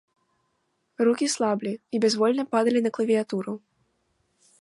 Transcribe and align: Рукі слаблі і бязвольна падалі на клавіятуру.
Рукі 1.07 1.27
слаблі 1.33 1.73
і 1.97 2.01
бязвольна 2.05 2.43
падалі 2.57 2.79
на 2.87 2.93
клавіятуру. 2.99 3.53